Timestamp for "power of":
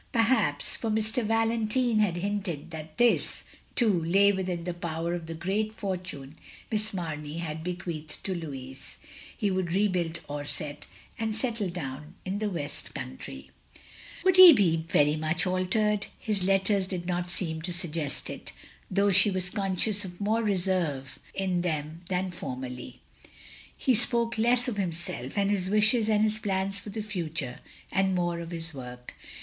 4.73-5.27